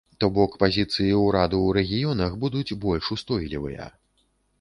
То 0.23 0.27
бок, 0.35 0.53
пазіцыі 0.61 1.09
ўраду 1.25 1.59
ў 1.65 1.75
рэгіёнах 1.77 2.31
будуць 2.45 2.77
больш 2.87 3.11
устойлівыя. 3.17 3.85